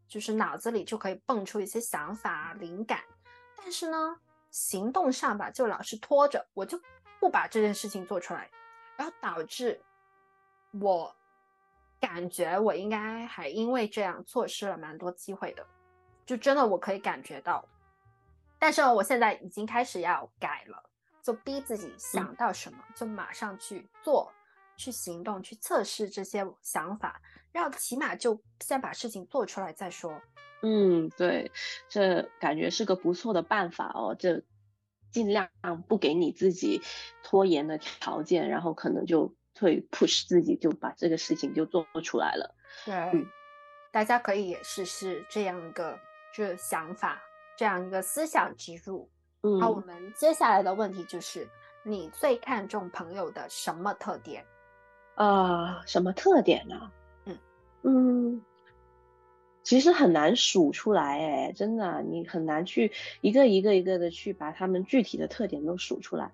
[0.07, 3.01] 就是脑子里就可以蹦出一些想法、灵感，
[3.57, 4.17] 但是呢，
[4.49, 6.79] 行动上吧就老是拖着，我就
[7.19, 8.49] 不把这件事情做出来，
[8.97, 9.79] 然后导致
[10.81, 11.15] 我
[11.99, 15.65] 感觉我应该还因为这样错失了蛮多机会的。
[16.25, 17.63] 就真的我可以感觉到，
[18.59, 20.83] 但是我现在已经开始要改了，
[21.23, 24.29] 就逼自己想到什么就马上去做，
[24.75, 27.21] 去行动，去测试这些想法，
[27.53, 30.21] 然后起码就先把事情做出来再说。
[30.63, 31.49] 嗯，对，
[31.87, 34.43] 这感觉是个不错的办法哦，这
[35.17, 35.49] 尽量
[35.87, 36.81] 不给你自己
[37.23, 42.55] 拖延的条件，然后可能就会 push 自己就把这个事情就做出来了。
[42.85, 43.25] 对，
[43.91, 45.99] 大家可以也试试这样一个。
[46.33, 47.19] 这想法，
[47.57, 49.09] 这样一个思想植入。
[49.41, 51.47] 嗯，好，我们接下来的问题就是，
[51.83, 54.45] 你最看重朋友的什么特点？
[55.15, 56.91] 啊，什么特点呢？
[57.25, 57.37] 嗯
[57.81, 58.41] 嗯，
[59.67, 66.31] 其实很难数出来，哎，真的，你很难去一个一个一个的去把他们具体的特点都数出来。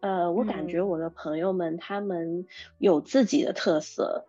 [0.00, 4.26] 呃，我感觉我的朋友们他们有自己的特色。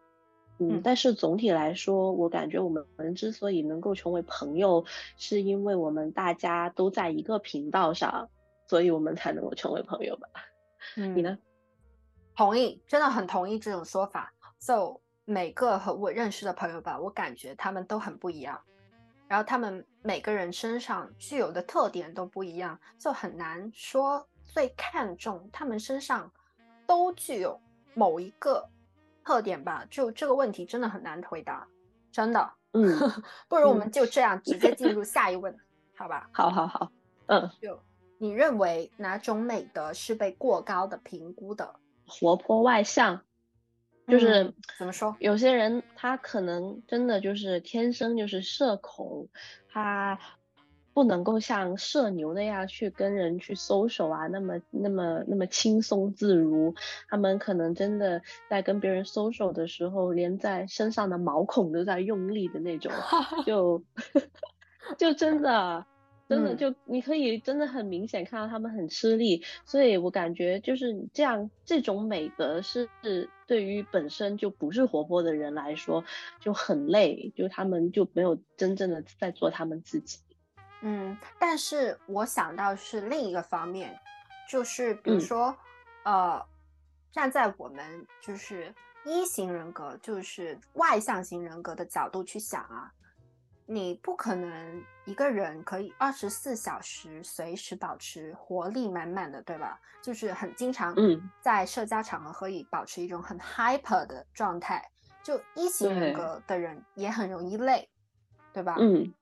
[0.59, 4.85] 嗯，但是总体来说，我感觉我们之所以能够成为朋友，
[5.17, 8.29] 是因为我们大家都在一个频道上，
[8.65, 10.29] 所以我们才能够成为朋友吧。
[10.95, 11.37] 嗯，你呢？
[12.33, 14.33] 同意，真的很同意这种说法。
[14.59, 18.57] So 每个和我认识的朋友吧，我感觉他们都很不一样，
[19.27, 26.31] 然后他们每个人身上具有的特点都不一样，就很难说最看重他们身上
[26.85, 27.59] 都具有
[27.93, 28.65] 某一个。
[29.25, 31.67] 特点吧，就这个问题真的很难回答，
[32.09, 32.49] 真的。
[32.71, 32.97] 嗯，
[33.49, 35.53] 不如我们就这样直接进入 下一问，
[35.97, 36.29] 好吧？
[36.31, 36.89] 好好好，
[37.25, 37.77] 嗯，就
[38.17, 41.75] 你认为哪种美德是被过高的评估的？
[42.07, 43.19] 活泼外向。
[44.07, 49.27] 就是、嗯怎么说有些人他可能真的就是天生就是社恐，
[49.69, 50.17] 他
[50.93, 56.73] 不能够像社牛那样去跟人去 social 啊，那么那么那么轻松自如。
[57.07, 62.91] 他们可能真的在跟别人 social 的时候，连在身上的毛孔都在用力的那种，
[63.45, 63.83] 就
[64.97, 65.85] 就真的。
[66.27, 72.89] 真的嗯就你可以真的很明显看到他们很吃力，所以我感觉就是这样，这种美德是
[73.45, 76.03] 对于本身就不是活泼的人来说
[76.39, 80.19] 就很累，就他们就没有真正的在做他们自己。
[80.81, 83.97] 嗯，但是我想到是另一个方面，
[84.49, 85.57] 就是比如嗯说，
[86.03, 86.45] 呃，
[87.11, 88.73] 站在我们就是
[89.05, 92.91] 一型人格，就是外向型人格的角度去想啊，
[93.65, 99.79] 你不可能一个人可以二十四小时随时保持活力满满的，对吧？
[100.03, 104.85] 就是很经常嗯在社交场合可以保持一种很 hyper 的状态。
[105.23, 107.89] 就一型人格的人也很容易累，
[108.53, 108.75] 对吧？
[108.79, 109.13] 嗯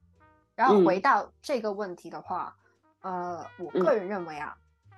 [0.55, 2.55] 然后回嗯到这个问题的话，
[3.01, 4.55] 呃，我嗯个人认为啊，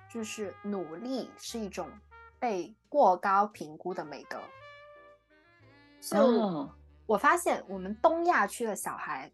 [0.08, 1.88] 就是努力是一种
[2.38, 4.40] 被过高评估的美德。
[6.00, 6.70] 就哦
[7.06, 9.30] 我发现，我们东亚区的小孩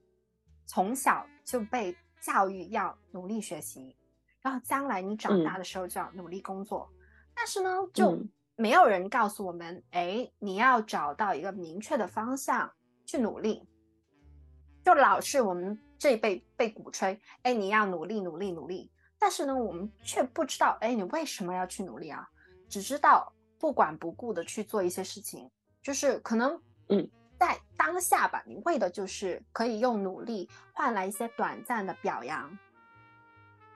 [0.66, 3.96] 从小就被教育要努力学习，
[4.40, 6.90] 然后将来你长大嗯的时候就要努力工作。
[7.34, 12.72] 但是呢，就嗯没有人告诉我们，哎，你要找到一个明确的方向
[13.04, 13.68] 去努力。
[14.84, 22.28] 就老是我们这一辈被鼓吹，哎，你要努力努力努力，但是呢，我们却不知道，哎，你为什么要去努力啊？
[22.68, 25.50] 只知道不管不顾的去做一些事情，
[25.82, 27.08] 就是可能，嗯，
[27.44, 32.58] 在当下吧，你为的就是可以用努力换来一些短暂的表扬。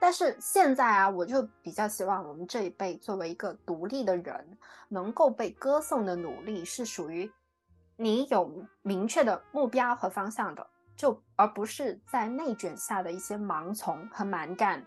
[0.00, 4.56] 但是现在啊，我就比较希望我们这一辈作为一个独立的人，
[4.88, 7.30] 能够被歌颂的努力是属于
[7.96, 8.50] 你有
[8.80, 10.66] 明确的目标和方向的，
[10.96, 14.82] 就而不是在内卷下的一些盲从和蛮干。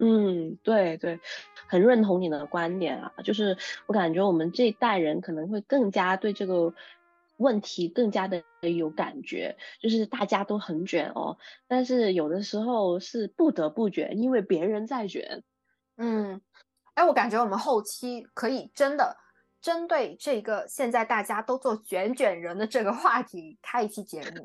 [0.00, 1.18] 嗯，对对，
[1.66, 6.72] 很认同你的观点啊，就是我感觉我们这一代人可能会更加对这个
[7.38, 15.42] 问题更加的有感觉，就是大家都很卷哦，但是有的时候是不得不卷，因为别人在卷。
[15.96, 16.40] 嗯，
[16.94, 19.16] 哎，我感觉我们后期可以真的
[19.60, 24.42] 针对这个现在大家都做卷卷人的这个话题开一期节目。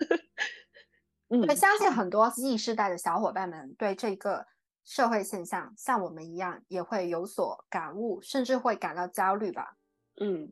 [1.30, 4.46] 嗯，对，相信很多 Z 世代的小伙伴们对这个
[4.84, 9.78] 社会现象像我们一样也会有所感悟，甚至会感到焦虑吧。
[10.20, 10.52] 嗯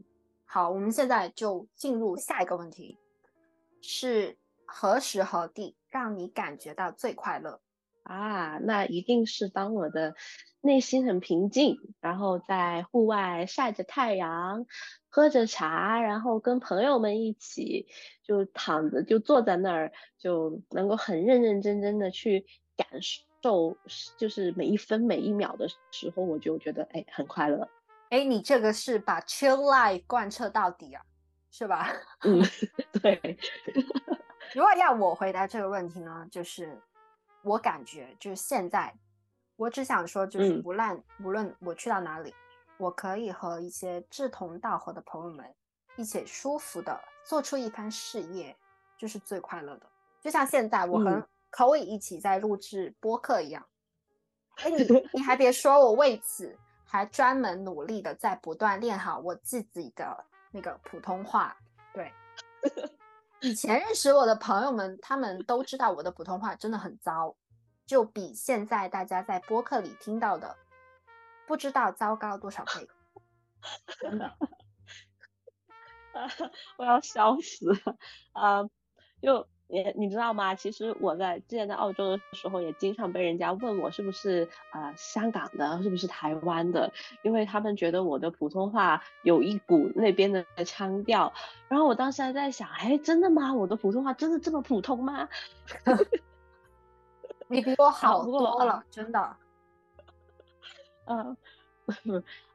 [0.54, 2.98] 好，我们现在就进入下一个问题，
[3.82, 7.62] 是何时何地让你感觉到最快乐？
[8.04, 10.14] 啊，那一定是当我的
[10.60, 14.66] 内心很平静，然后在户外晒着太阳，
[15.08, 17.88] 喝着茶，然后跟朋友们一起
[18.22, 22.46] 就躺着就坐在那儿，就能够很认认真真的去
[22.76, 23.78] 感受，
[24.18, 27.70] 就是每一分每一秒的时候，我就觉得哎很快乐。
[28.12, 31.02] 哎，你这个是把 chill life 贯彻到底啊，
[31.50, 31.88] 是吧？
[32.28, 32.42] 嗯，
[33.02, 33.40] 对，
[34.54, 36.78] 如果要我回答这个问题呢，就是
[37.42, 38.94] 我感觉就是现在，
[39.56, 42.36] 我只想说，就是嗯无论、无论我去到哪里，
[42.78, 45.46] 我可以和一些志同道合的朋友们
[45.96, 48.54] 一起舒服的做出一番事业，
[48.98, 49.88] 就是最快乐的。
[50.20, 53.66] 就像现在我和嗯 Chloe 一起在录制播客一样。
[54.58, 54.84] 哎，你
[55.14, 56.60] 你还别说，我为此
[56.92, 61.56] 还专门努力的在不断练好我自己的那个普通话。
[61.94, 62.14] 对，
[63.40, 67.38] 以前认识我的朋友们，他们都知道我的普通话真的很糟，
[67.86, 70.58] 就比现在大家在播客里听到的
[71.48, 72.90] 不知道糟糕多少倍。
[74.02, 74.36] 真的，
[76.78, 77.98] 我要笑死了
[78.34, 78.64] 啊！
[79.22, 80.54] 就你你知道吗？
[80.54, 86.92] 其实我在之前在澳洲的时候，也经常被人家问我是不是啊、呃香港的，是不是台湾的，
[87.24, 91.32] 因为他们觉得我的普通话有一股那边的腔调。
[91.70, 93.54] 然后我当时还在想，哎，真的吗？
[93.54, 95.30] 我的普通话真的这么普通吗？
[97.48, 99.38] 你比我好多了，真的。
[101.08, 101.38] 嗯，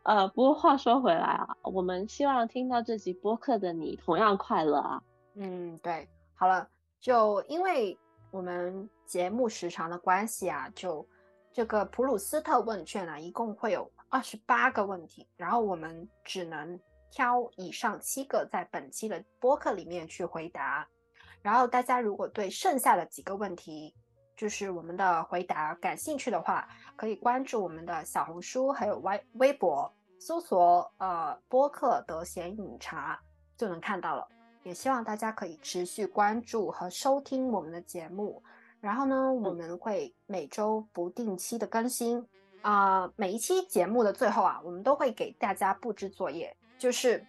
[0.02, 5.02] 呃，不过话说回来啊，我们希望听到这集播客的你同样快乐啊。
[5.34, 6.68] 嗯，对，好了，
[7.06, 7.96] 就因为
[8.32, 11.08] 我们节目时长的关系啊，就
[11.52, 16.76] 这个普鲁斯特问卷啊，一共会有二十八个问题，然后我们只能
[17.12, 20.84] 挑以上七个在本期的播客里面去回答。
[21.42, 23.94] 然后大家如果对剩下的几个问题，
[24.36, 29.88] 就是我们的回答感兴趣的话，可以关注我们的小红书还有微微博，
[30.18, 33.16] 搜索呃播客“得闲饮茶”
[33.56, 34.26] 就能看到了。
[34.66, 38.42] 也希望大家可以持续关注和收听我们的节目。
[38.80, 42.26] 然后呢，我们会每周不定期的更新
[42.62, 47.24] 啊、每一期节目的最后啊，我们都会给大家布置作业，就是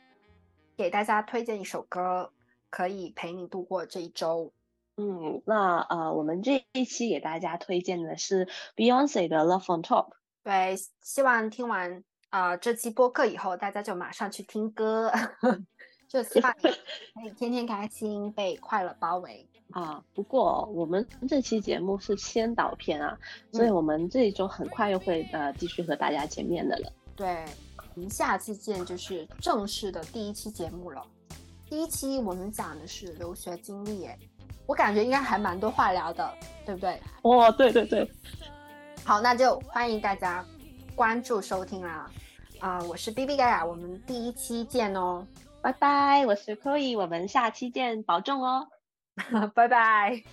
[0.76, 2.34] 给大家推荐一首歌，
[2.72, 4.52] 可以陪你度过这一周。
[4.96, 10.10] 嗯，那呃，我们这一期给大家推荐的是 Beyonce 的《Love on Top》。
[10.44, 15.12] 对，希望听完啊、这期播客以后，大家就马上去听歌，
[16.08, 16.70] 就希望你
[17.22, 19.46] 可以天天开心，被快乐包围。
[19.72, 23.18] 啊，不过我们这期节目是先导片啊，
[23.52, 26.92] 所以嗯我们这一周很快又会呃继续和大家见面的了。
[27.16, 27.44] 对，
[27.96, 31.06] 我们下次见，就是正式的第一期节目了。
[31.70, 34.18] 第一期我们讲的是留学经历，哎，
[34.66, 36.34] 我感觉应该还蛮多话聊的，
[36.66, 37.02] 对不对？
[37.24, 38.10] 哦，对对对，
[39.04, 40.46] 好，那就欢迎大家
[40.96, 42.10] 关注收听啦。
[42.60, 45.28] 啊、我是 B B 盖亚，我们第一期见哦，
[45.62, 48.68] 拜拜，我是 Chloe，我们下期见，保重哦。
[49.54, 50.24] 拜拜。